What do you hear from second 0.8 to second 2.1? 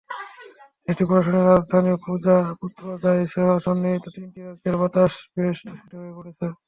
দেশটির প্রশাসনিক রাজধানী